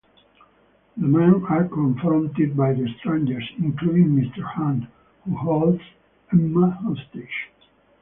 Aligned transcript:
The 0.97 1.05
men 1.05 1.45
are 1.47 1.67
confronted 1.67 2.57
by 2.57 2.73
the 2.73 2.87
Strangers, 2.97 3.47
including 3.59 4.07
Mr. 4.19 4.55
Hand, 4.55 4.87
who 5.25 5.35
holds 5.37 5.83
Emma 6.33 6.71
hostage. 6.71 7.51